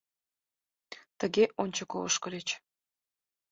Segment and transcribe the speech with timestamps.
[1.19, 2.47] Тыге ончыко ошкыльыч.